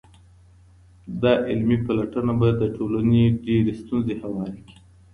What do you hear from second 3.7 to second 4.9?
ستونزي هوارې کړي.